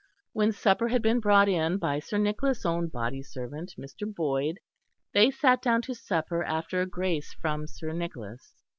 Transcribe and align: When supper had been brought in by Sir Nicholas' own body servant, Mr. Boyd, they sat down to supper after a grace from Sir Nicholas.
When 0.33 0.51
supper 0.51 0.87
had 0.87 1.03
been 1.03 1.19
brought 1.19 1.47
in 1.47 1.77
by 1.77 1.99
Sir 1.99 2.17
Nicholas' 2.17 2.65
own 2.65 2.87
body 2.87 3.21
servant, 3.21 3.75
Mr. 3.77 4.11
Boyd, 4.11 4.57
they 5.13 5.29
sat 5.29 5.61
down 5.61 5.83
to 5.83 5.93
supper 5.93 6.43
after 6.43 6.81
a 6.81 6.87
grace 6.87 7.35
from 7.39 7.67
Sir 7.67 7.91
Nicholas. 7.91 8.55